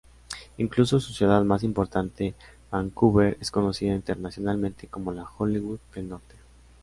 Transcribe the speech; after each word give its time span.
Incluso 0.57 0.99
su 0.99 1.13
ciudad 1.13 1.43
más 1.43 1.61
importante, 1.63 2.33
Vancouver, 2.71 3.37
es 3.39 3.51
conocida 3.51 3.93
internacionalmente 3.93 4.87
como 4.87 5.11
la 5.11 5.29
Hollywood 5.37 5.77
del 5.93 6.09
Norte. 6.09 6.37